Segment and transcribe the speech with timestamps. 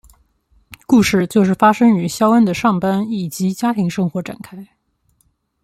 [0.87, 4.67] 故事就是发生于肖恩的上班以及家庭生活展开。